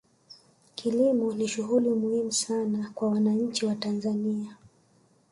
[0.75, 4.57] kilimo ni shughuli muhimu sana kwa wananchi wa tanzania